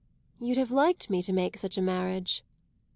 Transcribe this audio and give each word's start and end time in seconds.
"You'd 0.39 0.57
have 0.57 0.71
liked 0.71 1.11
me 1.11 1.21
to 1.21 1.31
make 1.31 1.57
such 1.59 1.77
a 1.77 1.81
marriage." 1.83 2.43